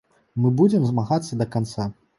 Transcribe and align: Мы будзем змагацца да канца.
Мы 0.45 0.51
будзем 0.61 0.89
змагацца 0.91 1.39
да 1.43 1.51
канца. 1.59 1.93